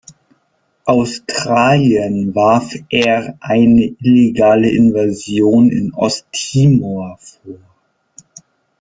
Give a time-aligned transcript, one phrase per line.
[0.87, 7.59] Australien warf er eine illegale Invasion in Osttimor vor.